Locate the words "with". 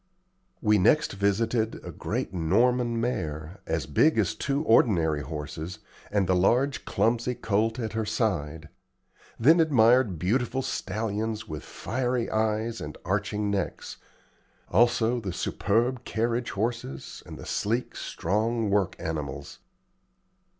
11.47-11.61